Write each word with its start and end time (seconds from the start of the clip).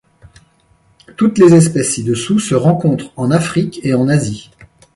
Toutes 1.15 1.37
les 1.37 1.53
espèces 1.53 1.91
ci-dessous 1.93 2.39
se 2.39 2.55
rencontre 2.55 3.13
en 3.17 3.29
Afrique 3.29 3.79
et 3.83 3.93
en 3.93 4.07
Asie. 4.07 4.49